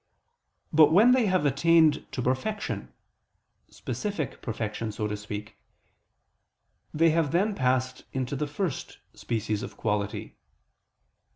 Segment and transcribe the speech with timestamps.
[0.73, 2.91] But when they have attained to perfection
[3.69, 5.57] (specific perfection, so to speak),
[6.91, 10.37] they have then passed into the first species of quality.